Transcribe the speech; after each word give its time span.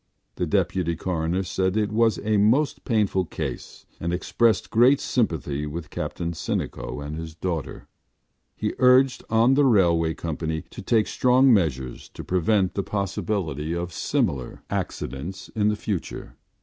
The 0.37 0.47
Deputy 0.47 0.95
Coroner 0.95 1.43
said 1.43 1.77
it 1.77 1.91
was 1.91 2.19
a 2.23 2.37
most 2.37 2.85
painful 2.85 3.25
case, 3.25 3.85
and 3.99 4.11
expressed 4.11 4.71
great 4.71 4.99
sympathy 4.99 5.67
with 5.67 5.91
Captain 5.91 6.31
Sinico 6.31 7.05
and 7.05 7.15
his 7.15 7.35
daughter. 7.35 7.87
He 8.55 8.73
urged 8.79 9.23
on 9.29 9.53
the 9.53 9.63
railway 9.65 10.15
company 10.15 10.63
to 10.71 10.81
take 10.81 11.05
strong 11.05 11.53
measures 11.53 12.09
to 12.15 12.23
prevent 12.23 12.73
the 12.73 12.81
possibility 12.81 13.75
of 13.75 13.93
similar 13.93 14.63
accidents 14.71 15.49
in 15.49 15.67
the 15.67 15.75
future. 15.75 16.35